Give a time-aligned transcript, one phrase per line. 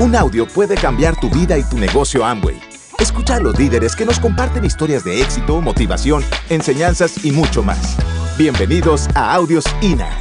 [0.00, 2.56] Un audio puede cambiar tu vida y tu negocio Amway.
[3.00, 7.96] Escucha a los líderes que nos comparten historias de éxito, motivación, enseñanzas y mucho más.
[8.38, 10.16] Bienvenidos a Audios INA.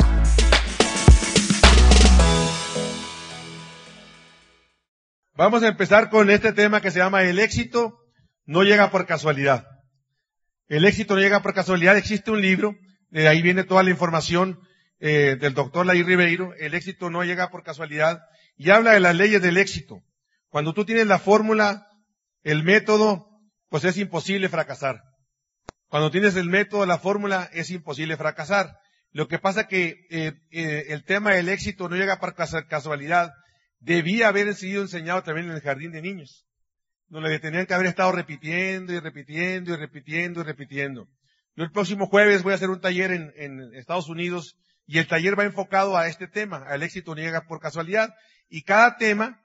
[5.35, 7.99] Vamos a empezar con este tema que se llama el éxito
[8.47, 9.67] no llega por casualidad.
[10.69, 11.97] El éxito no llega por casualidad.
[11.97, 12.73] Existe un libro,
[13.11, 14.59] de ahí viene toda la información
[14.99, 16.55] eh, del doctor Laí Ribeiro.
[16.57, 18.21] El éxito no llega por casualidad.
[18.57, 20.01] Y habla de las leyes del éxito.
[20.49, 21.87] Cuando tú tienes la fórmula,
[22.43, 23.29] el método,
[23.69, 25.03] pues es imposible fracasar.
[25.87, 28.77] Cuando tienes el método, la fórmula, es imposible fracasar.
[29.11, 33.31] Lo que pasa que eh, eh, el tema del éxito no llega por casualidad.
[33.79, 36.47] Debía haber sido enseñado también en el jardín de niños
[37.09, 41.07] donde tenían que haber estado repitiendo y repitiendo y repitiendo y repitiendo.
[41.55, 45.07] Yo el próximo jueves voy a hacer un taller en, en Estados Unidos y el
[45.07, 48.15] taller va enfocado a este tema, al éxito no llega por casualidad.
[48.49, 49.41] Y cada tema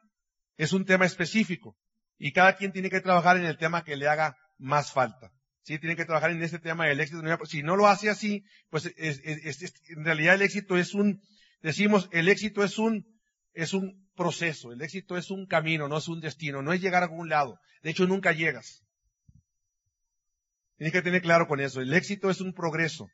[0.56, 1.76] es un tema específico.
[2.16, 5.32] Y cada quien tiene que trabajar en el tema que le haga más falta.
[5.62, 7.22] Sí, tiene que trabajar en este tema del éxito.
[7.44, 9.20] Si no lo hace así, pues es,
[9.88, 11.20] en realidad el éxito es un,
[11.60, 13.04] decimos, el éxito es un,
[13.52, 17.02] es un proceso, el éxito es un camino, no es un destino, no es llegar
[17.02, 17.58] a algún lado.
[17.82, 18.84] De hecho, nunca llegas.
[20.76, 21.80] Tienes que tener claro con eso.
[21.80, 23.08] El éxito es un progreso.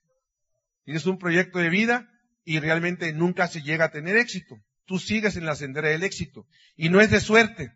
[0.85, 2.09] Tienes un proyecto de vida
[2.49, 4.57] y realmente nunca se llega a tener éxito.
[4.87, 6.47] Tú sigues en la sendera del éxito.
[6.77, 7.75] Y no es de suerte.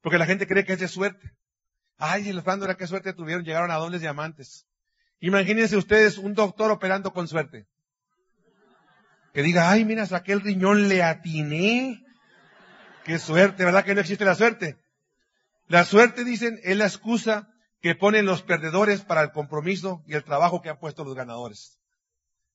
[0.00, 1.32] Porque la gente cree que es de suerte.
[1.98, 4.66] Ay, el era qué suerte tuvieron, llegaron a dobles diamantes.
[5.20, 7.66] Imagínense ustedes un doctor operando con suerte.
[9.34, 12.02] Que diga, ay, mira, saqué el riñón, le atiné.
[13.04, 14.78] Qué suerte, ¿verdad que no existe la suerte?
[15.66, 17.46] La suerte, dicen, es la excusa
[17.82, 21.78] que ponen los perdedores para el compromiso y el trabajo que han puesto los ganadores.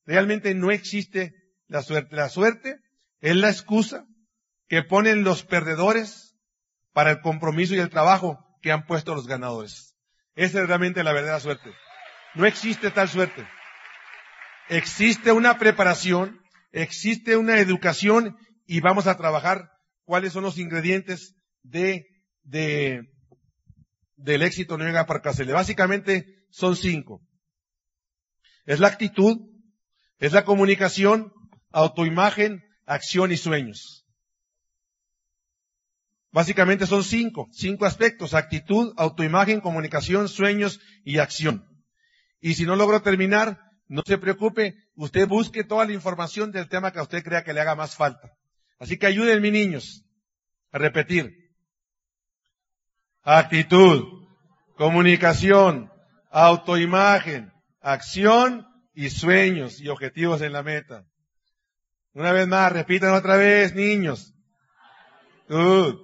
[0.04, 1.32] Realmente no existe
[1.68, 2.16] la suerte.
[2.16, 2.76] La suerte
[3.20, 4.06] es la excusa
[4.68, 6.36] que ponen los perdedores
[6.92, 9.96] para el compromiso y el trabajo que han puesto los ganadores.
[10.34, 11.70] Esa es realmente la verdadera suerte.
[12.34, 13.46] No existe tal suerte.
[14.68, 16.40] Existe una preparación,
[16.70, 19.70] existe una educación y vamos a trabajar
[20.04, 22.06] cuáles son los ingredientes de,
[22.42, 23.02] de,
[24.16, 25.20] del éxito no llega para
[25.52, 27.20] Básicamente son cinco.
[28.64, 29.51] Es la actitud,
[30.22, 31.32] es la comunicación,
[31.72, 34.06] autoimagen, acción y sueños.
[36.30, 41.66] Básicamente son cinco, cinco aspectos, actitud, autoimagen, comunicación, sueños y acción.
[42.40, 46.92] Y si no logro terminar, no se preocupe, usted busque toda la información del tema
[46.92, 48.30] que a usted crea que le haga más falta.
[48.78, 50.04] Así que ayúdenme niños
[50.70, 51.50] a repetir.
[53.24, 54.24] Actitud,
[54.76, 55.90] comunicación,
[56.30, 61.04] autoimagen, acción y sueños y objetivos en la meta.
[62.14, 64.34] Una vez más, repitan otra vez, niños.
[65.44, 66.00] Actitud,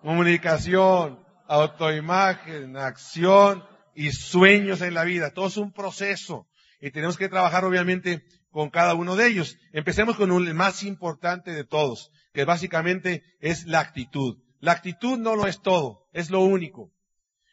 [0.00, 3.64] comunicación, autoimagen, acción
[3.94, 5.32] y sueños en la vida.
[5.32, 6.46] Todo es un proceso
[6.80, 9.58] y tenemos que trabajar obviamente con cada uno de ellos.
[9.72, 14.38] Empecemos con el más importante de todos, que básicamente es la actitud.
[14.60, 16.90] La actitud no lo es todo, es lo único.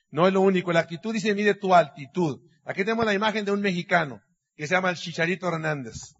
[0.09, 0.71] No es lo único.
[0.71, 2.39] La actitud dice, mide tu altitud.
[2.63, 4.21] Aquí tenemos la imagen de un mexicano
[4.57, 6.15] que se llama el Chicharito Hernández.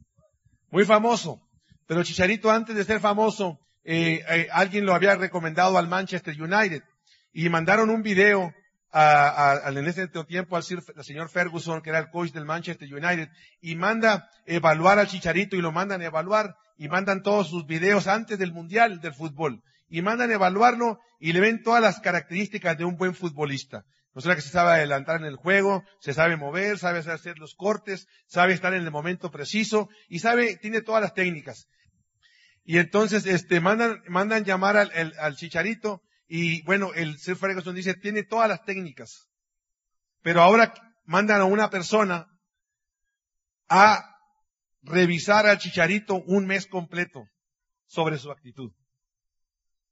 [0.70, 1.42] Muy famoso.
[1.88, 6.84] Pero Chicharito antes de ser famoso, eh, eh, alguien lo había recomendado al Manchester United.
[7.34, 8.53] Y mandaron un video
[8.94, 13.30] en ese tiempo al, señor Ferguson, que era el coach del Manchester United,
[13.62, 18.40] y manda evaluar al Chicharito y lo mandan evaluar y mandan todos sus videos antes
[18.40, 19.62] del Mundial del fútbol.
[19.90, 23.86] Y mandan evaluarlo y le ven todas las características de un buen futbolista.
[24.22, 28.07] Sea que se sabe adelantar en el juego, se sabe mover, sabe hacer los cortes,
[28.25, 31.67] sabe estar en el momento preciso y sabe, tiene todas las técnicas.
[32.63, 37.94] Y entonces, este, mandan, mandan llamar al, al Chicharito y bueno, el Sir Ferguson dice,
[37.94, 39.28] tiene todas las técnicas.
[40.22, 40.73] Pero ahora
[41.05, 42.28] mandan a una persona
[43.69, 44.03] a
[44.81, 47.28] revisar al chicharito un mes completo
[47.85, 48.72] sobre su actitud.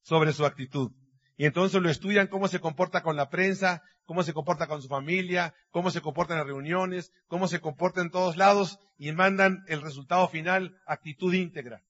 [0.01, 0.92] Sobre su actitud.
[1.38, 4.88] Y entonces lo estudian cómo se comporta con la prensa, cómo se comporta con su
[4.88, 9.64] familia, cómo se comporta en las reuniones, cómo se comporta en todos lados y mandan
[9.68, 11.82] el resultado final, actitud íntegra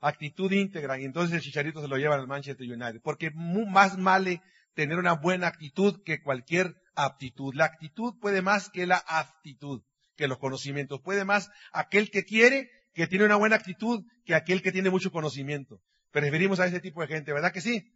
[0.00, 3.00] actitud íntegra y entonces el chicharito se lo llevan al Manchester United.
[3.02, 4.40] Porque más vale
[4.74, 7.54] tener una buena actitud que cualquier aptitud.
[7.54, 9.82] La actitud puede más que la aptitud,
[10.16, 11.00] que los conocimientos.
[11.02, 15.10] Puede más aquel que quiere, que tiene una buena actitud, que aquel que tiene mucho
[15.10, 15.80] conocimiento.
[16.10, 17.92] Preferimos a ese tipo de gente, ¿verdad que sí?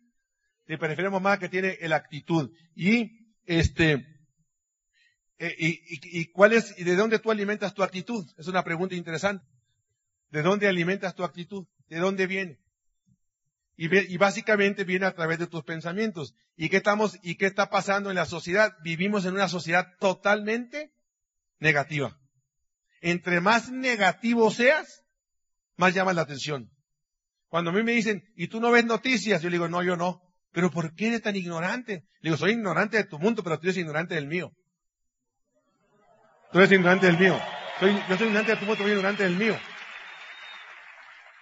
[0.71, 2.49] Sí, preferimos más que tiene la actitud.
[2.77, 4.07] Y, este,
[5.37, 8.25] eh, y, y, cuál es, y de dónde tú alimentas tu actitud?
[8.39, 9.45] Es una pregunta interesante.
[10.31, 11.67] ¿De dónde alimentas tu actitud?
[11.89, 12.61] ¿De dónde viene?
[13.77, 16.37] Y, básicamente viene a través de tus pensamientos.
[16.55, 18.73] ¿Y qué estamos, y qué está pasando en la sociedad?
[18.85, 20.93] Vivimos en una sociedad totalmente
[21.59, 22.17] negativa.
[23.01, 25.03] Entre más negativo seas,
[25.77, 26.71] más llama la atención.
[27.49, 29.43] Cuando a mí me dicen, ¿y tú no ves noticias?
[29.43, 30.30] Yo le digo, no, yo no.
[30.53, 32.05] ¿Pero por qué eres tan ignorante?
[32.21, 34.53] Le digo, soy ignorante de tu mundo, pero tú eres ignorante del mío.
[36.53, 37.41] Tú eres ignorante del mío.
[37.81, 39.57] yo soy ignorante de tu mundo, tú ignorante del mío.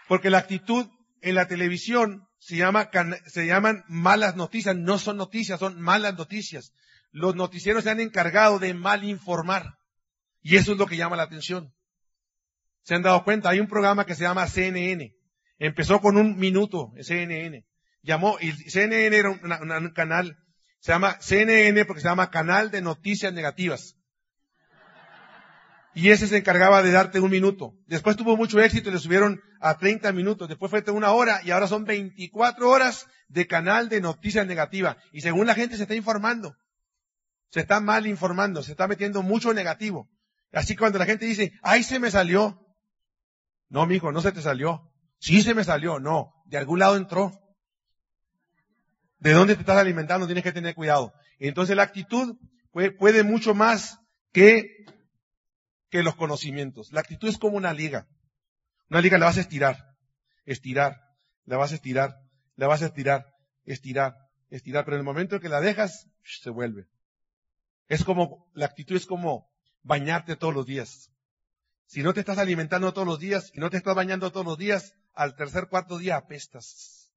[0.06, 0.88] Porque la actitud
[1.22, 2.90] en la televisión se, llama,
[3.26, 6.72] se llaman malas noticias, no son noticias, son malas noticias.
[7.10, 9.78] Los noticieros se han encargado de mal informar.
[10.42, 11.72] Y eso es lo que llama la atención.
[12.82, 13.50] ¿Se han dado cuenta?
[13.50, 15.14] Hay un programa que se llama CNN.
[15.58, 17.64] Empezó con un minuto, CNN.
[18.02, 20.38] Llamó, y CNN era un canal,
[20.80, 23.96] se llama CNN porque se llama Canal de Noticias Negativas.
[25.94, 27.74] Y ese se encargaba de darte un minuto.
[27.86, 30.48] Después tuvo mucho éxito y le subieron a 30 minutos.
[30.48, 34.96] Después fue una hora y ahora son 24 horas de canal de noticias negativas.
[35.12, 36.54] Y según la gente se está informando.
[37.50, 40.08] Se está mal informando, se está metiendo mucho negativo.
[40.52, 42.64] Así que cuando la gente dice, ay, se me salió.
[43.68, 44.92] No, mijo, no se te salió.
[45.18, 45.98] Sí se me salió.
[45.98, 47.32] No, de algún lado entró.
[49.18, 50.26] ¿De dónde te estás alimentando?
[50.26, 51.12] Tienes que tener cuidado.
[51.38, 52.36] Entonces la actitud
[52.70, 53.98] puede, mucho más
[54.32, 54.84] que
[55.90, 56.92] que los conocimientos.
[56.92, 58.06] La actitud es como una liga.
[58.90, 59.96] Una liga la vas a estirar,
[60.44, 61.00] estirar,
[61.44, 62.16] la vas a estirar,
[62.56, 63.26] la vas a estirar,
[63.64, 64.14] estirar,
[64.50, 66.86] estirar, pero en el momento en que la dejas, se vuelve.
[67.88, 69.50] Es como, la actitud es como
[69.82, 71.10] bañarte todos los días.
[71.86, 74.58] Si no te estás alimentando todos los días y no te estás bañando todos los
[74.58, 77.10] días, al tercer, cuarto día apestas.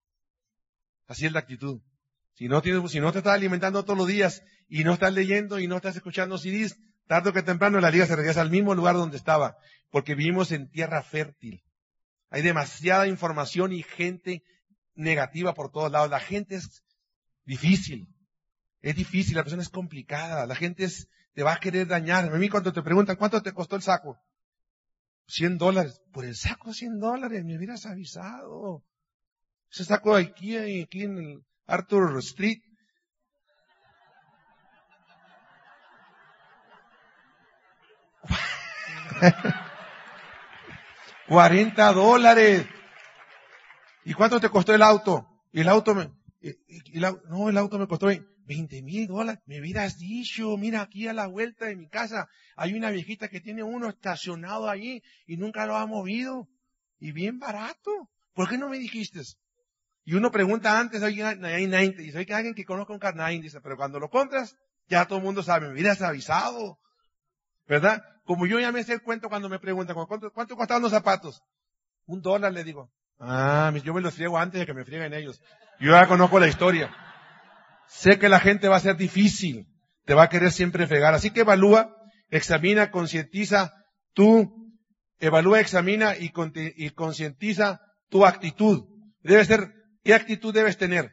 [1.07, 1.81] Así es la actitud.
[2.33, 5.59] Si no, tienes, si no te estás alimentando todos los días y no estás leyendo
[5.59, 6.77] y no estás escuchando CDs,
[7.11, 9.57] Tardo que temprano la liga se regresa al mismo lugar donde estaba,
[9.89, 11.61] porque vivimos en tierra fértil.
[12.29, 14.43] Hay demasiada información y gente
[14.95, 16.09] negativa por todos lados.
[16.09, 16.85] La gente es
[17.43, 18.07] difícil.
[18.79, 20.45] Es difícil, la persona es complicada.
[20.45, 22.33] La gente es, te va a querer dañar.
[22.33, 24.17] A mí cuando te preguntan, ¿cuánto te costó el saco?
[25.27, 26.01] 100 dólares.
[26.13, 28.85] Por el saco 100 dólares, me hubieras avisado.
[29.69, 32.61] Ese saco aquí, aquí en el Arthur Street,
[41.27, 42.65] 40 dólares.
[44.03, 45.27] ¿Y cuánto te costó el auto?
[45.51, 46.11] Y el auto me,
[47.29, 49.41] no, el auto me costó 20 mil dólares.
[49.45, 53.41] Me hubieras dicho, mira aquí a la vuelta de mi casa hay una viejita que
[53.41, 56.47] tiene uno estacionado allí y nunca lo ha movido.
[56.99, 58.09] Y bien barato.
[58.33, 59.21] ¿Por qué no me dijiste?
[60.03, 63.77] Y uno pregunta antes, hay nadie dice, hay alguien que conozca un carnaín, dice, pero
[63.77, 64.57] cuando lo compras,
[64.87, 66.79] ya todo el mundo sabe, me hubieras avisado.
[67.67, 68.03] ¿Verdad?
[68.25, 71.41] Como yo ya me sé el cuento cuando me preguntan, ¿cuánto, cuánto costaban los zapatos?
[72.05, 72.91] Un dólar, le digo.
[73.19, 75.39] Ah, yo me los friego antes de que me frieguen ellos.
[75.79, 76.93] Yo ya conozco la historia.
[77.87, 79.67] Sé que la gente va a ser difícil.
[80.05, 81.13] Te va a querer siempre fregar.
[81.13, 81.95] Así que evalúa,
[82.29, 83.73] examina, concientiza
[84.13, 84.73] tú,
[85.19, 86.31] evalúa, examina y,
[86.75, 88.85] y concientiza tu actitud.
[89.21, 89.71] Debe ser,
[90.03, 91.11] ¿qué actitud debes tener?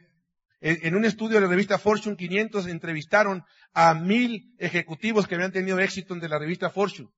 [0.61, 5.79] En, un estudio de la revista Fortune 500 entrevistaron a mil ejecutivos que habían tenido
[5.79, 7.09] éxito de la revista Fortune.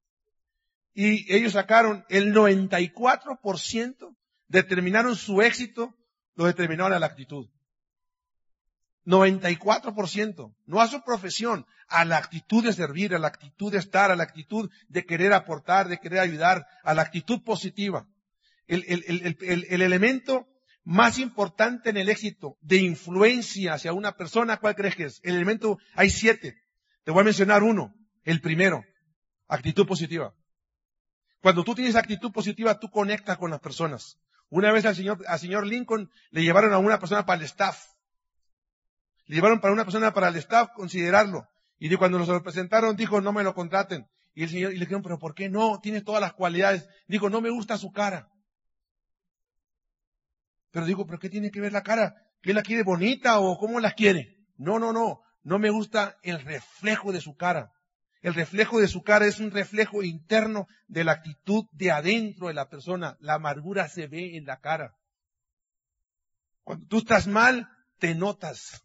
[0.93, 4.15] Y ellos sacaron el 94%
[4.51, 5.95] determinaron su éxito,
[6.35, 7.47] lo determinaron a la actitud.
[9.05, 10.55] 94%.
[10.65, 14.15] No a su profesión, a la actitud de servir, a la actitud de estar, a
[14.15, 18.05] la actitud de querer aportar, de querer ayudar, a la actitud positiva.
[18.67, 20.47] El, el elemento
[20.83, 25.19] más importante en el éxito de influencia hacia una persona, ¿cuál crees que es?
[25.23, 26.61] El elemento, hay siete.
[27.03, 27.93] Te voy a mencionar uno.
[28.23, 28.83] El primero,
[29.47, 30.33] actitud positiva.
[31.41, 34.19] Cuando tú tienes actitud positiva, tú conectas con las personas.
[34.49, 37.83] Una vez al señor, al señor Lincoln le llevaron a una persona para el staff.
[39.25, 41.47] Le llevaron para una persona para el staff, considerarlo.
[41.79, 44.07] Y cuando lo presentaron, dijo, no me lo contraten.
[44.35, 45.79] Y el señor, y le dijeron, pero ¿por qué no?
[45.81, 46.87] Tiene todas las cualidades.
[47.07, 48.29] Dijo, no me gusta su cara.
[50.71, 52.15] Pero digo, ¿pero qué tiene que ver la cara?
[52.41, 54.37] ¿Qué la quiere bonita o cómo la quiere?
[54.57, 55.21] No, no, no.
[55.43, 57.71] No me gusta el reflejo de su cara.
[58.21, 62.53] El reflejo de su cara es un reflejo interno de la actitud de adentro de
[62.53, 63.17] la persona.
[63.19, 64.95] La amargura se ve en la cara.
[66.63, 68.83] Cuando tú estás mal, te notas.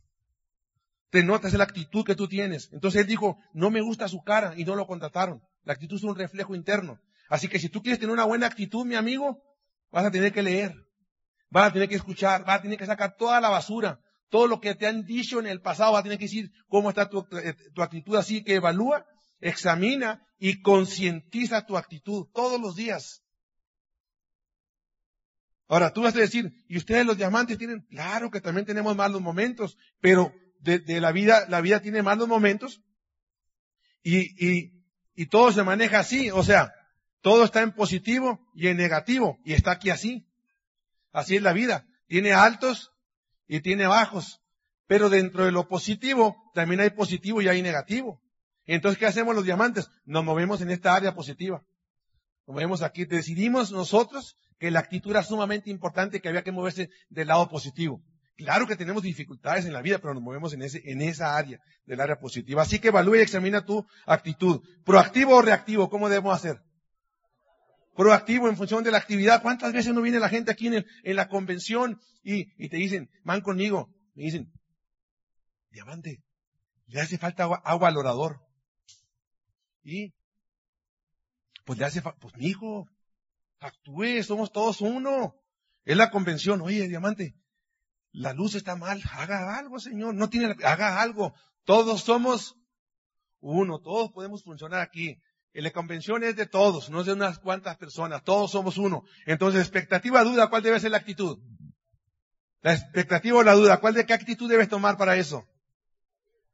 [1.11, 2.71] Te notas la actitud que tú tienes.
[2.73, 5.43] Entonces él dijo, no me gusta su cara y no lo contrataron.
[5.65, 6.99] La actitud es un reflejo interno.
[7.29, 9.43] Así que si tú quieres tener una buena actitud, mi amigo,
[9.91, 10.86] vas a tener que leer.
[11.51, 14.61] Vas a tener que escuchar, vas a tener que sacar toda la basura, todo lo
[14.61, 17.27] que te han dicho en el pasado, vas a tener que decir cómo está tu,
[17.39, 18.17] eh, actitud.
[18.17, 19.07] Así que evalúa,
[19.41, 23.23] examina y concientiza tu actitud todos los días.
[25.69, 27.81] Ahora, tú vas a decir, ¿y ustedes los diamantes tienen?
[27.91, 32.29] Claro que también tenemos malos momentos, pero de, de la vida, la vida tiene malos
[32.29, 32.83] momentos
[34.03, 34.85] y, y,
[35.15, 36.73] y todo se maneja así, o sea,
[37.21, 40.26] todo está en positivo y en negativo, y está aquí así.
[41.17, 41.87] Así es la vida.
[42.09, 42.93] Tiene altos
[43.49, 44.43] y tiene bajos.
[44.87, 48.21] Pero dentro de lo positivo, también hay positivo y hay negativo.
[48.67, 49.89] Entonces, ¿qué hacemos los diamantes?
[50.05, 51.63] Nos movemos en esta área positiva.
[52.47, 53.07] Nos movemos aquí.
[53.07, 58.03] Decidimos nosotros que la actitud era sumamente importante, que había que moverse del lado positivo.
[58.37, 61.59] Claro que tenemos dificultades en la vida, pero nos movemos en, ese, en esa área,
[61.87, 62.61] del área positiva.
[62.61, 64.61] Así que evalúa y examina tu actitud.
[64.85, 66.61] Proactivo o reactivo, ¿cómo debemos hacer?
[67.97, 69.43] Proactivo en función de la actividad.
[69.43, 73.11] ¿Cuántas veces no viene la gente aquí en, en la convención y, y, te dicen,
[73.25, 73.91] van conmigo?
[74.15, 74.53] Me dicen,
[75.71, 76.23] diamante,
[76.87, 78.41] le hace falta agua, agua al orador.
[79.83, 80.15] Y,
[81.65, 82.87] pues le hace falta, pues mi hijo,
[83.59, 85.35] actúe, somos todos uno.
[85.85, 87.37] Es la convención, oye, diamante,
[88.13, 91.35] la luz está mal, haga algo, señor, no tiene, haga algo.
[91.65, 92.57] Todos somos
[93.41, 95.21] uno, todos podemos funcionar aquí.
[95.63, 99.05] La convención es de todos, no es de unas cuantas personas, todos somos uno.
[99.25, 101.39] Entonces, expectativa, duda, ¿cuál debe ser la actitud?
[102.61, 105.47] La expectativa o la duda, ¿cuál de qué actitud debes tomar para eso?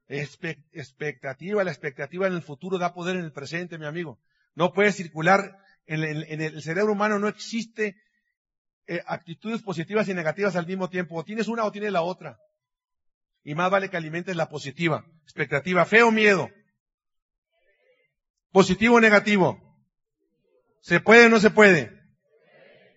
[0.09, 4.21] expectativa, la expectativa en el futuro da poder en el presente, mi amigo.
[4.55, 5.57] No puede circular,
[5.87, 7.97] en el, en el cerebro humano no existe
[8.87, 11.17] eh, actitudes positivas y negativas al mismo tiempo.
[11.17, 12.39] O tienes una o tienes la otra.
[13.43, 15.05] Y más vale que alimentes la positiva.
[15.25, 16.51] Expectativa, fe o miedo.
[18.53, 19.59] ¿Positivo o negativo?
[20.83, 21.99] ¿Se puede o no se puede?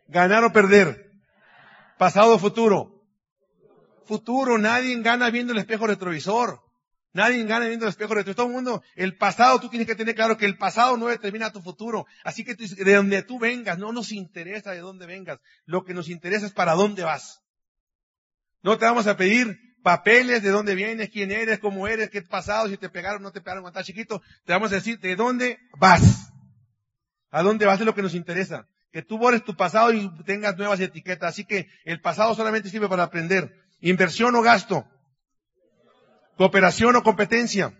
[0.08, 1.12] ¿Ganar o perder?
[1.98, 3.02] ¿Pasado o futuro?
[4.06, 4.58] Futuro.
[4.58, 6.62] Nadie gana viendo el espejo retrovisor.
[7.14, 8.36] Nadie gana viendo el espejo retrovisor.
[8.36, 11.54] Todo el mundo, el pasado, tú tienes que tener claro que el pasado no determina
[11.54, 12.06] tu futuro.
[12.26, 15.40] Así que de donde tú vengas, no nos interesa de dónde vengas.
[15.66, 17.42] Lo que nos interesa es para dónde vas.
[18.62, 22.68] No te vamos a pedir papeles, de dónde vienes, quién eres, cómo eres, qué pasado,
[22.68, 24.20] si te pegaron, no te pegaron cuando estás chiquito.
[24.44, 26.34] Te vamos a decir de dónde vas.
[27.30, 28.68] A dónde vas es lo que nos interesa.
[28.92, 31.30] Que tú borres tu pasado y tengas nuevas etiquetas.
[31.30, 33.54] Así que el pasado solamente sirve para aprender.
[33.80, 34.88] Inversión o gasto.
[36.36, 37.72] Cooperación o competencia.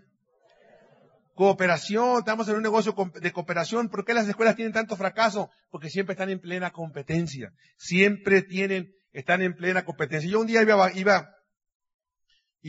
[1.34, 3.88] Cooperación, estamos en un negocio de cooperación.
[3.88, 5.50] ¿Por qué las escuelas tienen tanto fracaso?
[5.72, 7.50] Porque siempre están en plena competencia.
[7.76, 10.30] Siempre tienen, están en plena competencia.
[10.30, 11.35] Yo un día iba, iba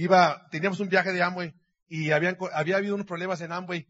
[0.01, 1.53] iba, teníamos un viaje de Amway
[1.87, 3.87] y habían, había habido unos problemas en Amway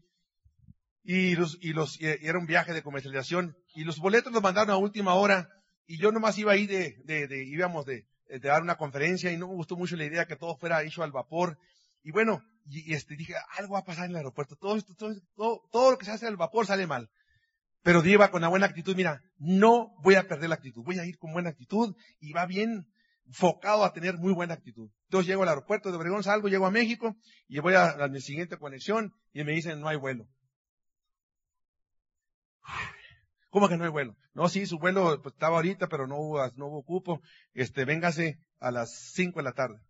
[1.02, 4.70] y los, y los, y era un viaje de comercialización y los boletos los mandaron
[4.70, 5.48] a última hora
[5.86, 9.36] y yo nomás iba ahí de, de, de íbamos de, de, dar una conferencia y
[9.36, 11.58] no me gustó mucho la idea que todo fuera hecho al vapor
[12.02, 15.68] y bueno, y, este, dije, algo va a pasar en el aeropuerto, todo todo, todo,
[15.70, 17.10] todo lo que se hace al vapor sale mal.
[17.82, 21.06] Pero iba con la buena actitud, mira, no voy a perder la actitud, voy a
[21.06, 22.86] ir con buena actitud y va bien,
[23.30, 24.90] focado a tener muy buena actitud.
[25.04, 27.16] Entonces llego al aeropuerto de Obregón, salgo, llego a México
[27.46, 30.28] y voy a, mi siguiente conexión y me dicen no hay vuelo.
[33.50, 34.16] ¿Cómo que no hay vuelo?
[34.34, 37.22] No, sí, su vuelo pues, estaba ahorita, pero no hubo, no hubo cupo.
[37.54, 39.80] Este, véngase a las 5 de la tarde.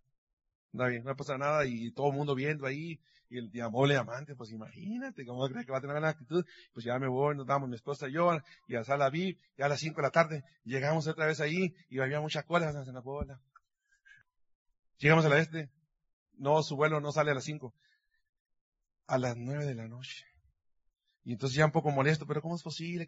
[0.72, 4.50] No, no pasa nada y todo el mundo viendo ahí y el diablo amante, pues
[4.50, 6.44] imagínate, ¿cómo crees que va a tener buena actitud?
[6.72, 8.30] Pues ya me voy, nos damos mi esposa y yo,
[8.66, 11.74] y a Sala VIP, y a las 5 de la tarde llegamos otra vez ahí,
[11.88, 13.40] y había muchas colas en la cola.
[14.98, 15.70] Llegamos a la este,
[16.38, 17.74] no, su vuelo no sale a las 5.
[19.06, 20.24] A las 9 de la noche.
[21.24, 23.06] Y entonces ya un poco molesto, pero ¿cómo es posible?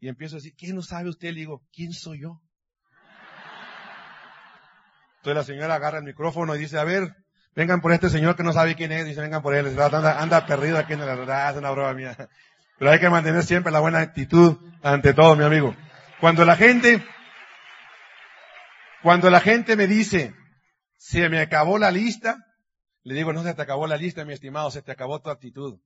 [0.00, 1.32] Y empiezo a decir, ¿quién no sabe usted?
[1.32, 2.40] Le digo, ¿quién soy yo?
[5.18, 7.14] Entonces la señora agarra el micrófono y dice, a ver,
[7.54, 10.46] vengan por este señor que no sabe quién es, dice, vengan por él, anda, anda
[10.46, 12.16] perdido aquí en la verdad, es una broma mía.
[12.78, 15.74] Pero hay que mantener siempre la buena actitud ante todo, mi amigo.
[16.20, 17.04] Cuando la gente,
[19.02, 20.34] cuando la gente me dice,
[20.96, 22.38] se me acabó la lista,
[23.02, 25.80] le digo, no se te acabó la lista, mi estimado, se te acabó tu actitud.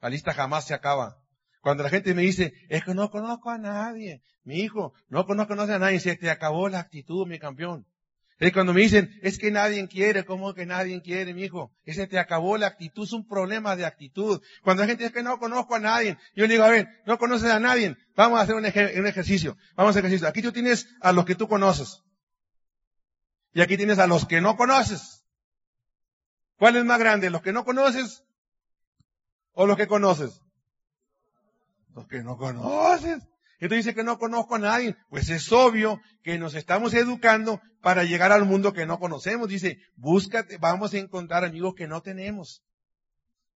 [0.00, 1.18] La lista jamás se acaba.
[1.60, 5.52] Cuando la gente me dice, es que no conozco a nadie, mi hijo, no conozco
[5.54, 7.86] a nadie, se te acabó la actitud, mi campeón.
[8.40, 11.70] Y cuando me dicen, es que nadie quiere, ¿cómo que nadie quiere, mi hijo?
[11.84, 14.42] Ese te acabó la actitud, es un problema de actitud.
[14.62, 17.18] Cuando la gente dice que no conozco a nadie, yo le digo, a ver, no
[17.18, 20.28] conoces a nadie, vamos a hacer un, ejercicio, vamos a hacer ejercicio.
[20.28, 22.02] Aquí tú tienes a los que tú conoces.
[23.54, 25.24] Y aquí tienes a los que no conoces.
[26.56, 28.24] ¿Cuál es más grande, los que no conoces
[29.52, 30.40] o los que conoces?
[31.94, 33.22] Los que no conoces.
[33.62, 34.96] Entonces dice que no conozco a nadie.
[35.08, 39.48] Pues es obvio que nos estamos educando para llegar al mundo que no conocemos.
[39.48, 42.64] Dice, búscate, vamos a encontrar amigos que no tenemos.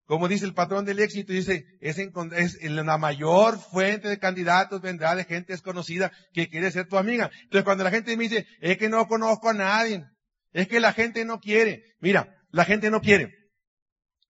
[0.05, 5.17] Como dice el patrón del éxito, dice, es, es la mayor fuente de candidatos vendrá
[5.17, 7.29] de gente desconocida que quiere ser tu amiga.
[7.43, 10.05] Entonces cuando la gente me dice, es que no conozco a nadie,
[10.53, 11.83] es que la gente no quiere.
[11.99, 13.35] Mira, la gente no quiere.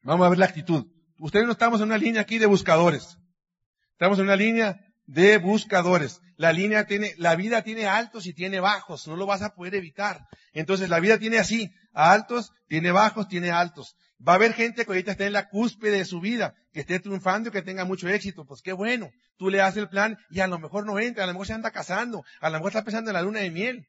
[0.02, 0.86] Vamos a ver la actitud.
[1.18, 3.18] Ustedes no estamos en una línea aquí de buscadores.
[3.92, 6.20] Estamos en una línea de buscadores.
[6.36, 9.74] La línea tiene, la vida tiene altos y tiene bajos, no lo vas a poder
[9.74, 10.26] evitar.
[10.52, 13.96] Entonces la vida tiene así, altos, tiene bajos, tiene altos.
[14.26, 17.00] Va a haber gente que ahorita esté en la cúspide de su vida, que esté
[17.00, 18.44] triunfando y que tenga mucho éxito.
[18.46, 19.10] Pues qué bueno.
[19.36, 21.52] Tú le haces el plan y a lo mejor no entra, a lo mejor se
[21.52, 23.88] anda casando, a lo mejor está pensando en la luna de miel.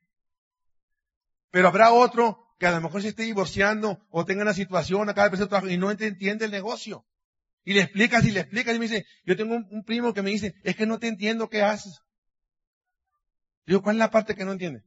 [1.51, 5.29] Pero habrá otro que a lo mejor se esté divorciando o tenga una situación acá
[5.29, 7.05] de trabajo y no entiende el negocio.
[7.67, 10.29] Y le explicas y le explicas y me dice, yo tengo un, primo que me
[10.29, 11.99] dice, es que no te entiendo qué haces.
[13.65, 14.85] Digo, ¿cuál es la parte que no entiende?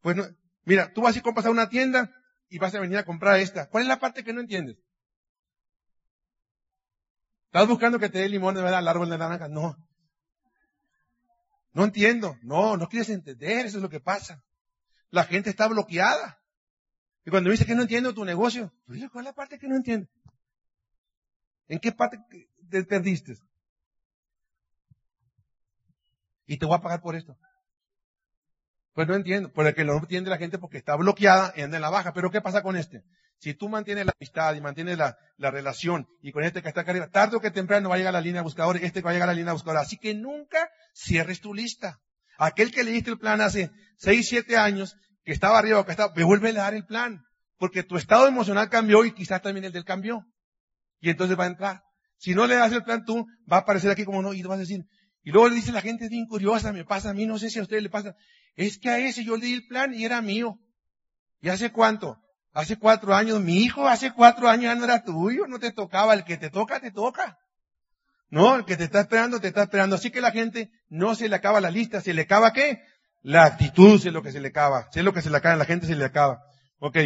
[0.00, 0.24] Pues no,
[0.64, 2.10] mira, tú vas y compras a una tienda
[2.48, 3.68] y vas a venir a comprar esta.
[3.68, 4.78] ¿Cuál es la parte que no entiendes?
[7.48, 9.48] ¿Estás buscando que te dé limón de verdad al árbol de naranja?
[9.48, 9.76] No.
[11.74, 12.38] No entiendo.
[12.40, 13.66] No, no quieres entender.
[13.66, 14.42] Eso es lo que pasa.
[15.10, 16.40] La gente está bloqueada.
[17.26, 20.08] Y cuando dice que no entiendo tu negocio, ¿cuál es la parte que no entiende?
[21.72, 22.18] ¿En qué parte
[22.68, 23.34] te perdiste?
[26.44, 27.34] Y te voy a pagar por esto.
[28.92, 29.50] Pues no entiendo.
[29.54, 32.12] Porque no entiende la gente porque está bloqueada y anda en la baja.
[32.12, 33.04] Pero ¿qué pasa con este?
[33.38, 36.82] Si tú mantienes la amistad y mantienes la, la relación y con este que está
[36.82, 39.00] acá arriba, tarde o que temprano va a llegar a la línea buscador y este
[39.00, 39.80] va a llegar a la línea buscador.
[39.80, 42.00] Así que nunca cierres tu lista.
[42.36, 45.92] Aquel que le diste el plan hace 6, 7 años, que estaba arriba o que
[45.92, 47.24] estaba, vuelve a dar el plan.
[47.56, 50.26] Porque tu estado emocional cambió y quizás también el del cambió.
[51.02, 51.82] Y entonces va a entrar.
[52.16, 54.48] Si no le das el plan tú, va a aparecer aquí como no, y tú
[54.48, 54.84] vas a decir,
[55.24, 57.50] y luego le dice la gente es bien curiosa, me pasa a mí, no sé
[57.50, 58.14] si a ustedes le pasa,
[58.54, 60.56] es que a ese yo le di el plan y era mío.
[61.40, 62.16] ¿Y hace cuánto?
[62.52, 66.14] Hace cuatro años, mi hijo hace cuatro años ya no era tuyo, no te tocaba,
[66.14, 67.36] el que te toca, te toca.
[68.28, 69.96] No, el que te está esperando, te está esperando.
[69.96, 72.80] Así que la gente no se le acaba la lista, se le acaba qué?
[73.22, 75.64] La actitud es lo que se le acaba, es lo que se le acaba, la
[75.64, 76.40] gente se le acaba.
[76.78, 76.98] Ok.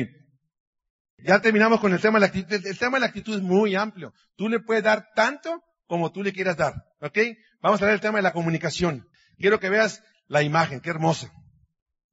[1.19, 2.67] Ya terminamos con el tema de la actitud.
[2.67, 4.13] El tema de la actitud es muy amplio.
[4.37, 6.75] Tú le puedes dar tanto como tú le quieras dar.
[7.01, 7.19] ¿Ok?
[7.61, 9.09] Vamos a ver el tema de la comunicación.
[9.39, 11.33] Quiero que veas la imagen, qué hermosa.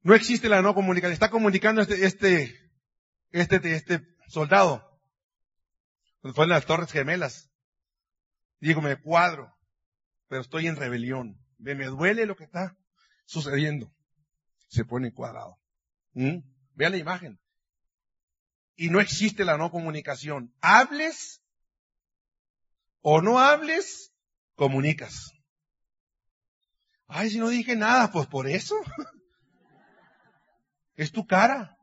[0.02, 1.12] No existe la no comunicación.
[1.12, 2.54] Está comunicando este, este,
[3.30, 4.82] este, este soldado.
[6.34, 7.50] Fue en las Torres Gemelas.
[8.60, 9.54] Digo, me cuadro,
[10.28, 11.38] pero estoy en rebelión.
[11.58, 12.76] Me, me duele lo que está
[13.26, 13.92] sucediendo.
[14.68, 15.58] Se pone cuadrado.
[16.14, 16.38] ¿Mm?
[16.74, 17.38] Vea la imagen.
[18.76, 20.52] Y no existe la no comunicación.
[20.60, 21.40] Hables
[23.00, 24.12] o no hables,
[24.54, 25.32] comunicas.
[27.06, 28.76] Ay, si no dije nada, pues por eso.
[30.96, 31.76] Es tu cara.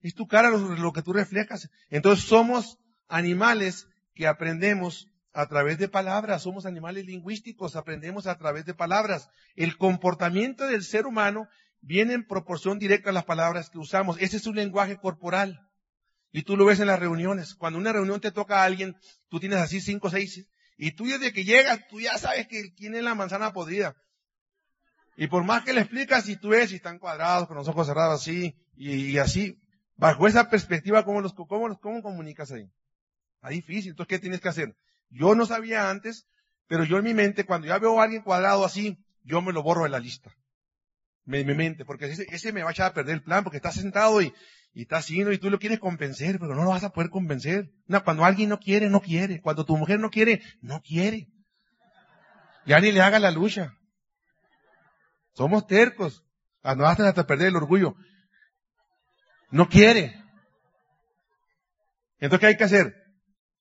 [0.00, 1.68] Es tu cara lo, que tú reflejas.
[1.90, 6.42] Entonces somos animales que aprendemos a través de palabras.
[6.42, 9.28] Somos animales lingüísticos, aprendemos a través de palabras.
[9.54, 11.46] El comportamiento del ser humano
[11.80, 14.16] viene en proporción directa a las palabras que usamos.
[14.18, 15.68] Ese es un lenguaje corporal.
[16.32, 17.54] Y tú lo ves en las reuniones.
[17.54, 18.96] Cuando una reunión te toca a alguien,
[19.28, 20.46] tú tienes así cinco o seis.
[20.78, 23.94] Y tú desde que llegas, tú ya sabes que es la manzana podrida.
[25.16, 27.86] Y por más que le explicas, si tú ves, si están cuadrados, con los ojos
[27.86, 29.60] cerrados así, y, así,
[29.94, 32.66] bajo esa perspectiva, ¿cómo, los, cómo, los, ¿cómo comunicas ahí?
[33.36, 33.90] Está difícil.
[33.90, 34.74] Entonces, ¿qué tienes que hacer?
[35.10, 36.26] Yo no sabía antes,
[36.66, 39.62] pero yo en mi mente, cuando ya veo a alguien cuadrado así, yo me lo
[39.62, 40.34] borro de la lista.
[41.24, 43.70] Me, mente, porque ese, ese me va a echar a perder el plan, porque está
[43.70, 44.32] sentado y,
[44.74, 47.70] y está así, y tú lo quieres convencer, pero no lo vas a poder convencer.
[47.86, 49.40] No, cuando alguien no quiere, no quiere.
[49.42, 51.28] Cuando tu mujer no quiere, no quiere.
[52.64, 53.74] Ya ni le haga la lucha.
[55.34, 56.24] Somos tercos.
[56.64, 57.96] No hasta perder el orgullo.
[59.50, 60.22] No quiere.
[62.18, 62.94] Entonces, ¿qué hay que hacer?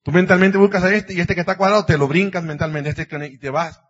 [0.03, 3.07] Tú mentalmente buscas a este y este que está cuadrado te lo brincas mentalmente este
[3.27, 3.81] y te vas.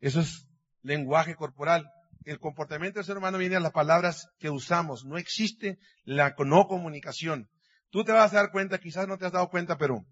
[0.00, 0.46] Eso es
[0.82, 1.90] lenguaje corporal.
[2.26, 5.04] El comportamiento del ser humano viene a las palabras que usamos.
[5.04, 7.48] No existe la no comunicación.
[7.90, 10.04] Tú te vas a dar cuenta, quizás no te has dado cuenta, pero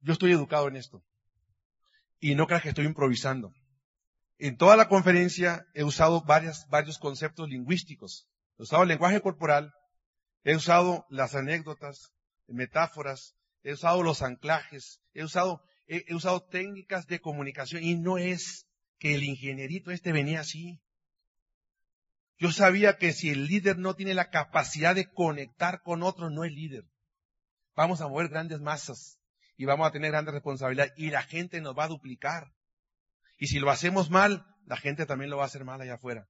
[0.00, 1.04] yo estoy educado en esto.
[2.18, 3.52] Y no creas que estoy improvisando.
[4.38, 8.28] En toda la conferencia he usado varios conceptos lingüísticos.
[8.58, 9.72] He usado el lenguaje corporal,
[10.42, 12.10] he usado las anécdotas,
[12.48, 18.66] metáforas, he usado los anclajes, he usado técnicas de comunicación y no es
[19.00, 20.78] que el ingenierito este venía así.
[22.38, 26.44] Yo sabía que si el líder no tiene la capacidad de conectar con otros, no
[26.44, 26.84] es líder.
[27.74, 29.18] Vamos a mover grandes masas
[29.56, 32.52] y vamos a tener grandes responsabilidades y la gente nos va a duplicar.
[33.38, 36.28] Y si lo hacemos mal, la gente también lo va a hacer mal allá afuera.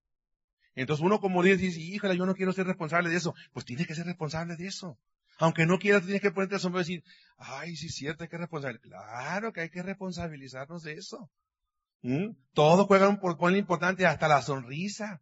[0.77, 3.35] Entonces uno como líder dice, híjole, yo no quiero ser responsable de eso.
[3.53, 4.97] Pues tienes que ser responsable de eso.
[5.39, 7.05] Aunque no quieras, tienes que ponerte el sombrero y decir,
[7.37, 8.89] ay, sí es cierto, hay que responsabilizar.
[8.91, 11.31] Claro que hay que responsabilizarnos de eso.
[12.03, 12.31] ¿Mm?
[12.55, 15.21] Todo juega un papel importante, hasta la sonrisa.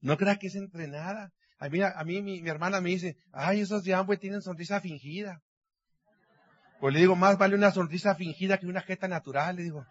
[0.00, 1.32] No creas que es entrenada.
[1.58, 5.40] A mí, a mí mi, hermana me dice, ay, esos de Amway tienen sonrisa fingida.
[6.80, 9.86] Pues le digo, más vale una sonrisa fingida que una jeta natural, le digo.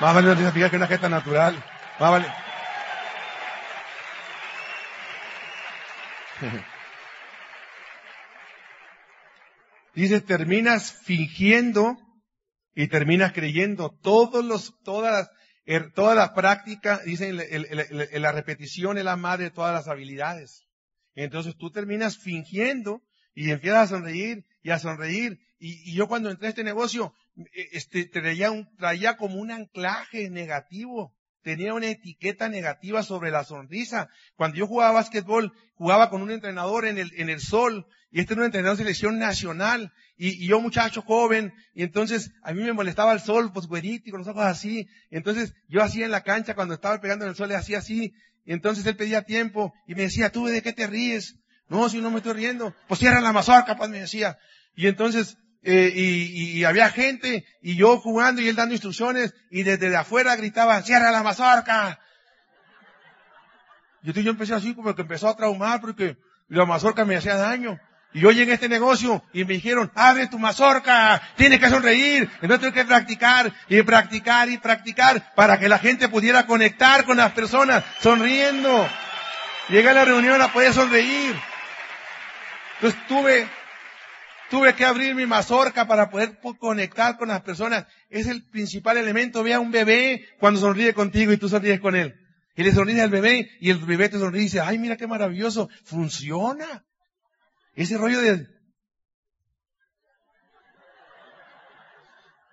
[0.00, 1.54] Más vale una sonrisa fingida que una jeta natural.
[2.00, 2.26] Más vale.
[9.94, 11.96] Dice, terminas fingiendo
[12.82, 13.90] y terminas creyendo.
[14.02, 15.30] Todos los, todas las,
[15.66, 20.66] er, toda la práctica, dicen, la repetición es la madre de todas las habilidades.
[21.14, 23.02] Entonces tú terminas fingiendo
[23.34, 25.38] y empiezas a sonreír y a sonreír.
[25.58, 30.30] Y, yo cuando entré a este negocio, e, este, traía, un, traía como un anclaje
[30.30, 31.14] negativo.
[31.42, 34.08] Tenía una etiqueta negativa sobre la sonrisa.
[34.36, 38.34] Cuando yo jugaba básquetbol, jugaba con un entrenador en el, en el sol, y este
[38.34, 42.74] era un entrenador de selección nacional, y, yo muchacho joven, y entonces a mí me
[42.74, 44.86] molestaba el sol, pues güerito, con los ojos así.
[45.10, 48.12] entonces yo hacía en la cancha, cuando estaba pegando en el sol, le hacía así,
[48.44, 51.36] y entonces él pedía tiempo, y me decía, ¿tú de qué te ríes?
[51.68, 52.74] No, si no me estoy riendo.
[52.88, 54.38] Pues cierra la mazorca, pues me decía.
[54.74, 59.94] Y entonces, eh, y, había gente, y yo jugando y él dando instrucciones, y desde
[59.96, 62.00] afuera gritaban, cierra la mazorca.
[64.02, 66.16] Y yo empecé así como que empezó a traumar porque
[66.48, 67.78] la mazorca me hacía daño.
[68.12, 72.28] Y yo llegué a este negocio y me dijeron, abre tu mazorca, tienes que sonreír,
[72.42, 77.18] entonces tengo que practicar y practicar y practicar para que la gente pudiera conectar con
[77.18, 78.88] las personas sonriendo.
[79.68, 81.36] Llegué a la reunión a poder sonreír.
[82.76, 83.48] Entonces tuve,
[84.50, 87.86] tuve que abrir mi mazorca para poder conectar con las personas.
[88.10, 89.42] Es el principal elemento.
[89.42, 92.14] Ve a un bebé cuando sonríe contigo y tú sonríes con él.
[92.56, 95.06] Y le sonríe al bebé y el bebé te sonríe y dice, ay, mira qué
[95.06, 95.70] maravilloso.
[95.84, 96.84] Funciona.
[97.74, 98.46] Ese rollo de...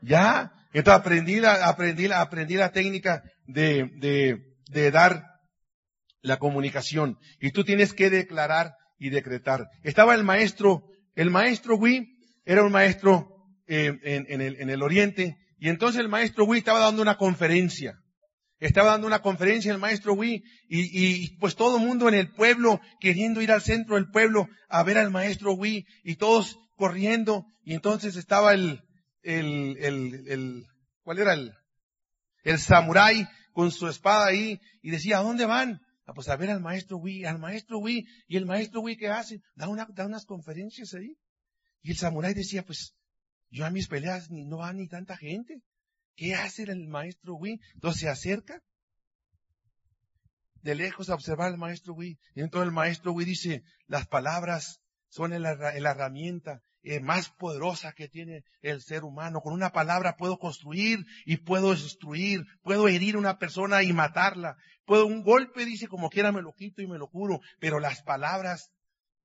[0.02, 4.38] Ya, entonces aprendí la, aprendí la, aprendí la técnica de, de,
[4.70, 5.26] de dar
[6.22, 7.18] la comunicación.
[7.42, 9.68] Y tú tienes que declarar y decretar.
[9.84, 10.84] Estaba el maestro,
[11.18, 12.08] el maestro Wii
[12.46, 13.28] era un maestro
[13.66, 17.96] eh, en, el, en el oriente, y entonces el maestro Wii estaba dando una conferencia.
[18.60, 22.32] Estaba dando una conferencia el maestro Wii y, y, pues todo el mundo en el
[22.32, 27.46] pueblo queriendo ir al centro del pueblo a ver al maestro Wii y todos corriendo
[27.64, 28.82] y entonces estaba el,
[29.24, 30.66] el, el, el
[31.02, 31.52] ¿cuál era el?
[32.44, 35.82] El samurái con su espada ahí y decía, ¿a dónde van?
[36.08, 39.10] Ah, pues a ver al maestro Wii, al maestro Wii y el maestro Wii ¿qué
[39.10, 39.42] hace?
[39.56, 41.18] Da, una, da unas conferencias ahí.
[41.82, 42.96] Y el samurái decía, pues
[43.50, 45.62] yo a mis peleas no va ni tanta gente.
[46.16, 47.60] ¿Qué hace el maestro Wii?
[47.74, 48.64] Entonces se acerca
[50.62, 52.18] de lejos a observar al maestro Wii.
[52.36, 58.08] Y entonces el maestro Wii dice, las palabras son la, herramienta eh, más poderosa que
[58.08, 59.42] tiene el ser humano.
[59.42, 64.58] Con una palabra puedo construir y puedo destruir, puedo herir a una persona y matarla.
[64.86, 68.04] Puedo un golpe, dice, como quiera me lo quito y me lo curo, pero las
[68.04, 68.72] palabras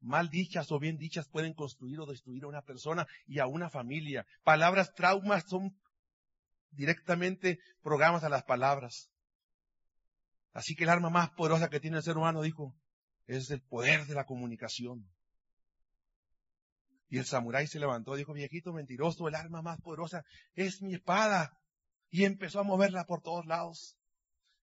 [0.00, 3.70] mal dichas o bien dichas pueden construir o destruir a una persona y a una
[3.70, 4.26] familia.
[4.42, 5.76] Palabras traumas son
[6.72, 9.10] directamente programas a las palabras.
[10.52, 12.74] Así que el arma más poderosa que tiene el ser humano, dijo,
[13.26, 15.08] es el poder de la comunicación.
[17.12, 21.58] Y el samurái se levantó, dijo, viejito mentiroso, el arma más poderosa es mi espada.
[22.08, 23.98] Y empezó a moverla por todos lados.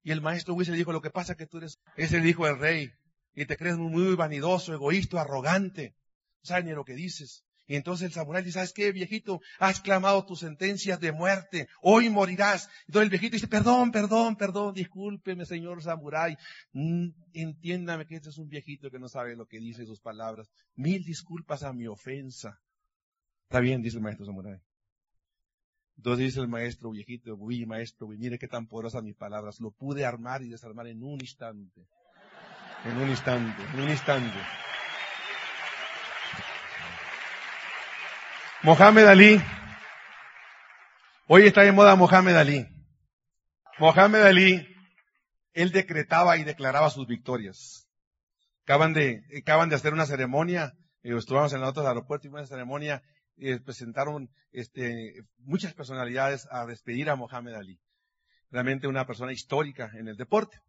[0.01, 2.25] Y el maestro Wilson le dijo, lo que pasa es que tú eres, es el
[2.25, 2.91] hijo del rey.
[3.35, 5.93] Y te crees muy, vanidoso, egoísta, arrogante.
[6.41, 7.45] No sabes ni lo que dices.
[7.69, 9.41] Y entonces el samurái dice, ¿sabes qué, viejito?
[9.59, 11.69] Has clamado tus sentencias de muerte.
[11.83, 12.67] Hoy morirás.
[12.87, 16.35] Entonces el viejito dice, perdón, perdón, perdón, discúlpeme, señor samurái.
[16.73, 20.49] Mm, entiéndame que este es un viejito que no sabe lo que dice sus palabras.
[20.75, 22.59] Mil disculpas a mi ofensa.
[23.43, 24.59] Está bien, dice el maestro samurái.
[25.97, 29.59] Entonces dice el maestro viejito, uy, maestro, uy, mire qué tan poderosas mis palabras.
[29.59, 31.85] Lo pude armar y desarmar en un instante.
[32.83, 34.39] En un instante, en un instante.
[38.61, 39.41] Mohamed Ali.
[41.27, 42.67] Hoy está de moda Mohamed Ali.
[43.77, 44.67] Mohamed Ali,
[45.53, 47.87] él decretaba y declaraba sus victorias.
[48.63, 52.45] Acaban de, acaban de hacer una ceremonia, eh, estuvimos en el otro aeropuerto y una
[52.45, 53.01] ceremonia,
[53.37, 57.79] eh, presentaron este, muchas personalidades a despedir a Mohamed Ali.
[58.51, 60.59] Realmente una persona histórica en el deporte.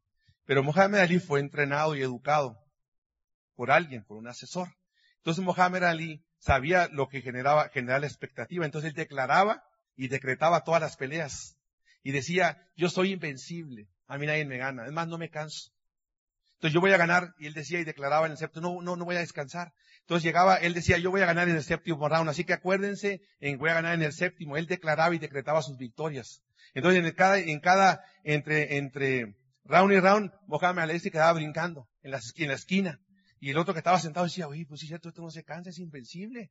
[0.44, 2.56] Pero Mohamed Ali fue entrenado y educado
[3.56, 4.68] por alguien, por un asesor.
[5.16, 8.64] Entonces Mohamed Ali sabía lo que generaba, generaba la expectativa.
[8.64, 9.62] Entonces él declaraba
[9.96, 11.56] y decretaba todas las peleas.
[12.02, 13.88] Y decía, yo soy invencible.
[14.06, 14.86] A mí nadie me gana.
[14.86, 15.70] Es no me canso.
[16.54, 18.96] Entonces yo voy a ganar, y él decía y declaraba en el séptimo, no, no,
[18.96, 19.72] no voy a descansar.
[20.00, 23.22] Entonces llegaba, él decía, yo voy a ganar en el séptimo round, así que acuérdense,
[23.40, 24.56] en voy a ganar en el séptimo.
[24.56, 26.42] Él declaraba y decretaba sus victorias.
[26.74, 31.88] Entonces en cada, en cada, entre, entre round y round, Mohamed Ali se quedaba brincando
[32.02, 33.00] en la, en la esquina.
[33.40, 35.70] Y el otro que estaba sentado decía, oye, pues si cierto, esto no se cansa,
[35.70, 36.50] es invencible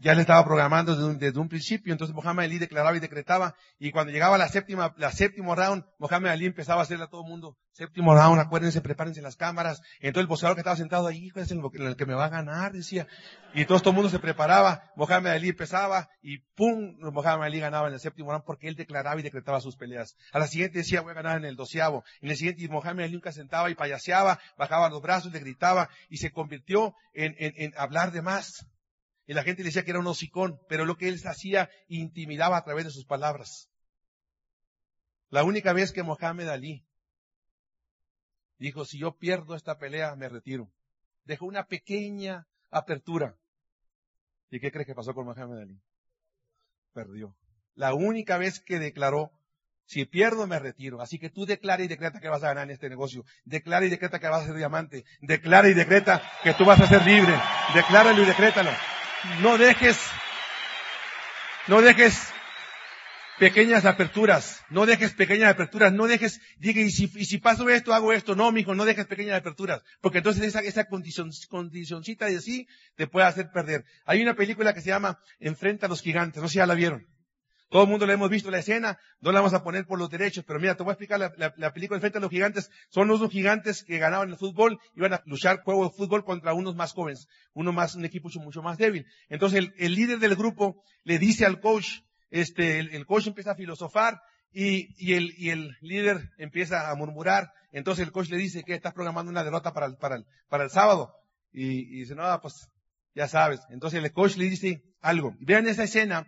[0.00, 4.12] ya le estaba programando desde un, principio, entonces Mohamed Ali declaraba y decretaba, y cuando
[4.12, 7.56] llegaba la séptima, la séptimo round, Mohamed Ali empezaba a hacerle a todo el mundo,
[7.72, 11.60] séptimo round, acuérdense, prepárense las cámaras, entonces el boxeador que estaba sentado ahí, es en
[11.60, 13.06] el que me va a ganar, decía,
[13.54, 17.94] y todo, el mundo se preparaba, Mohamed Ali empezaba, y pum, Mohamed Ali ganaba en
[17.94, 20.16] el séptimo round porque él declaraba y decretaba sus peleas.
[20.32, 23.14] A la siguiente decía, voy a ganar en el doceavo, en el siguiente Mohamed Ali
[23.14, 27.72] nunca sentaba y payaseaba, bajaba los brazos, le gritaba, y se convirtió en, en, en
[27.76, 28.66] hablar de más.
[29.28, 32.64] Y la gente decía que era un hocicón, pero lo que él hacía intimidaba a
[32.64, 33.68] través de sus palabras.
[35.28, 36.82] La única vez que Mohamed Ali
[38.56, 40.72] dijo, si yo pierdo esta pelea, me retiro.
[41.24, 43.36] Dejó una pequeña apertura.
[44.50, 45.78] ¿Y qué crees que pasó con Mohamed Ali?
[46.94, 47.36] Perdió.
[47.74, 49.30] La única vez que declaró,
[49.84, 51.02] si pierdo, me retiro.
[51.02, 53.26] Así que tú declara y decreta que vas a ganar en este negocio.
[53.44, 55.04] Declara y decreta que vas a ser diamante.
[55.20, 57.34] Declara y decreta que tú vas a ser libre.
[57.74, 58.70] Decláralo y decrétalo.
[59.40, 59.98] No dejes,
[61.66, 62.28] no dejes
[63.38, 67.94] pequeñas aperturas, no dejes pequeñas aperturas, no dejes, diga, y si, y si paso esto,
[67.94, 72.40] hago esto, no, mijo, no dejes pequeñas aperturas, porque entonces esa, esa condición, condicioncita de
[72.40, 73.84] sí te puede hacer perder.
[74.04, 76.74] Hay una película que se llama Enfrenta a los gigantes, no sé si ya la
[76.74, 77.06] vieron.
[77.70, 80.08] Todo el mundo le hemos visto la escena, no la vamos a poner por los
[80.08, 82.70] derechos, pero mira, te voy a explicar la, la, película Frente a los Gigantes.
[82.88, 86.76] Son unos gigantes que ganaban el fútbol, iban a luchar juego de fútbol contra unos
[86.76, 89.04] más jóvenes, uno más, un equipo mucho más débil.
[89.28, 92.00] Entonces el, el líder del grupo le dice al coach,
[92.30, 94.18] este, el, el coach empieza a filosofar
[94.50, 97.52] y, y, el, y el líder empieza a murmurar.
[97.70, 100.64] Entonces el coach le dice que estás programando una derrota para el, para el, para
[100.64, 101.12] el sábado.
[101.52, 102.70] Y, y dice, no, pues
[103.14, 103.60] ya sabes.
[103.68, 105.34] Entonces el coach le dice algo.
[105.40, 106.26] Vean esa escena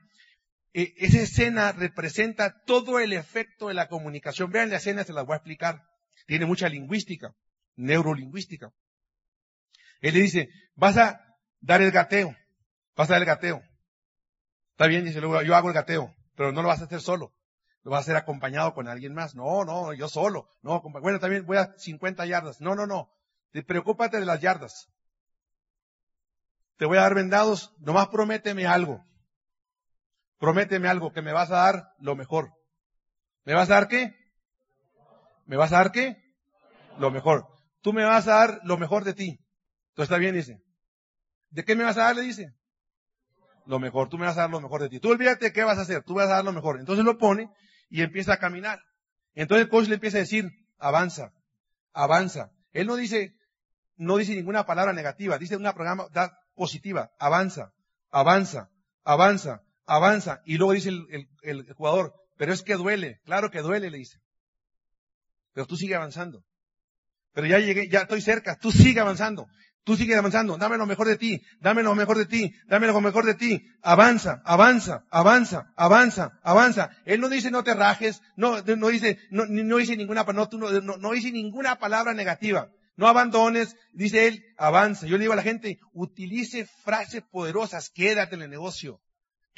[0.73, 4.51] e, esa escena representa todo el efecto de la comunicación.
[4.51, 5.83] Vean la escena, se las voy a explicar.
[6.27, 7.35] Tiene mucha lingüística,
[7.77, 8.73] neurolingüística.
[10.01, 11.21] Él le dice, vas a
[11.61, 12.35] dar el gateo,
[12.97, 13.63] vas a dar el gateo.
[14.73, 17.35] Está bien, dice luego, yo hago el gateo, pero no lo vas a hacer solo.
[17.83, 19.35] Lo vas a hacer acompañado con alguien más.
[19.35, 20.49] No, no, yo solo.
[20.63, 22.61] No, bueno, también voy a 50 yardas.
[22.61, 23.11] No, no, no.
[23.67, 24.89] Preocúpate de las yardas.
[26.77, 29.05] Te voy a dar vendados, nomás prométeme algo.
[30.41, 32.51] Prométeme algo, que me vas a dar lo mejor.
[33.45, 34.15] ¿Me vas a dar qué?
[35.45, 36.17] ¿Me vas a dar qué?
[36.99, 37.47] Lo mejor.
[37.83, 39.39] Tú me vas a dar lo mejor de ti.
[39.91, 40.63] Entonces está bien, dice.
[41.51, 42.17] ¿De qué me vas a dar?
[42.17, 42.55] Le dice.
[43.67, 44.09] Lo mejor.
[44.09, 44.99] Tú me vas a dar lo mejor de ti.
[44.99, 46.05] Tú olvídate qué vas a hacer.
[46.05, 46.81] Tú vas a dar lo mejor.
[46.81, 47.51] Entonces lo pone
[47.91, 48.81] y empieza a caminar.
[49.35, 51.33] Entonces el coach le empieza a decir, avanza,
[51.93, 52.51] avanza.
[52.73, 53.35] Él no dice,
[53.97, 55.37] no dice ninguna palabra negativa.
[55.37, 56.09] Dice una programa
[56.55, 57.11] positiva.
[57.19, 57.75] Avanza,
[58.11, 58.71] avanza,
[59.05, 60.41] avanza, avanza.
[60.45, 60.91] Y luego dice
[61.43, 63.21] el, jugador, pero es que duele.
[63.25, 64.19] Claro que duele, le dice.
[65.53, 66.45] Pero tú sigue avanzando.
[67.33, 68.57] Pero ya llegué, ya estoy cerca.
[68.57, 69.47] Tú sigue avanzando.
[69.85, 70.57] Tú sigue avanzando.
[70.57, 71.43] Dame lo mejor de ti.
[71.61, 72.53] Dame lo mejor de ti.
[72.69, 73.63] Dame lo mejor de ti.
[73.83, 76.91] Avanza, avanza, avanza, avanza, avanza.
[77.05, 78.21] Él no dice no te rajes.
[78.37, 82.69] No, no dice, no, no dice ninguna, no, no, no dice ninguna palabra negativa.
[82.97, 85.07] No abandones, dice él, avanza.
[85.07, 89.01] Yo le digo a la gente, utilice frases poderosas, quédate en el negocio.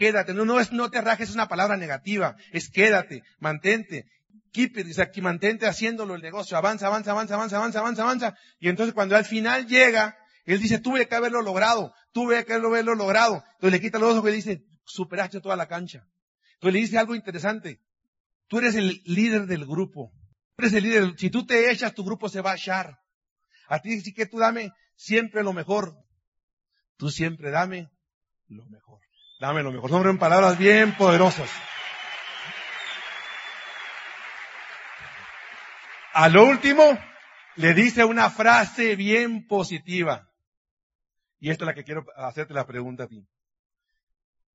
[0.02, 4.06] Quédate, no, no es no te rajes, es una palabra negativa, es quédate, mantente,
[4.50, 8.34] keep it, aquí mantente haciéndolo el negocio, avanza, avanza, avanza, avanza, avanza, avanza, avanza.
[8.58, 12.96] Y entonces cuando al final llega, él dice, tuve que haberlo logrado, tuve que haberlo
[12.96, 13.44] logrado.
[13.52, 16.04] Entonces le quita los ojos y dice, superaste toda la cancha.
[16.54, 17.78] Entonces le dice algo interesante,
[18.48, 20.10] tú eres el líder del grupo,
[20.56, 22.98] tú eres el líder, si tú te echas, tu grupo se va a echar.
[23.68, 25.94] A ti sí que tú dame siempre lo mejor,
[26.96, 27.88] tú siempre dame
[28.48, 28.98] lo mejor.
[29.42, 29.90] Dame lo mejor.
[29.90, 31.50] Nombre en palabras bien poderosas.
[36.12, 36.96] A lo último,
[37.56, 40.30] le dice una frase bien positiva.
[41.40, 43.26] Y esta es la que quiero hacerte la pregunta a ti.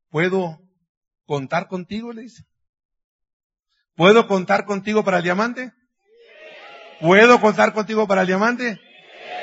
[0.07, 0.57] ¿Puedo
[1.25, 2.13] contar contigo?
[2.13, 2.45] Le dice.
[3.93, 5.73] ¿Puedo contar contigo para el diamante?
[7.01, 8.79] ¿Puedo contar contigo para el diamante?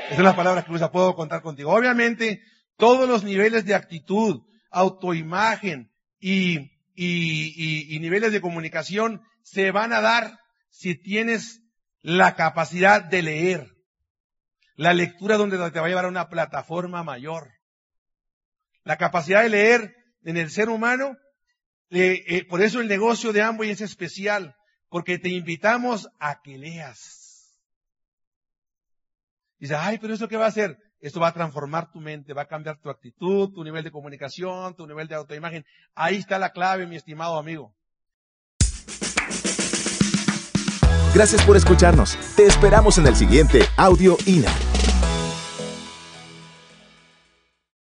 [0.07, 0.91] Esas son las palabras que usa.
[0.91, 1.71] Puedo contar contigo.
[1.71, 2.41] Obviamente,
[2.79, 4.41] todos los niveles de actitud,
[4.75, 6.59] autoimagen y,
[6.95, 10.39] y, y, niveles de comunicación se van a dar
[10.71, 11.63] si tienes
[12.03, 13.71] la capacidad de leer.
[14.77, 17.53] La lectura donde te va a llevar a una plataforma mayor.
[18.83, 21.17] La capacidad de leer en el ser humano,
[21.91, 24.57] eh, eh, por eso el negocio de Amway es especial,
[24.89, 27.57] porque te invitamos a que leas.
[29.59, 30.77] Dice, ay, pero eso qué va a hacer?
[31.05, 34.75] Esto va a transformar tu mente, va a cambiar tu actitud, tu nivel de comunicación,
[34.75, 35.67] tu nivel de autoimagen.
[35.95, 37.75] Ahí está la clave, mi estimado amigo.
[41.15, 42.17] Gracias por escucharnos.
[42.37, 44.74] Te esperamos en el siguiente Audio INA.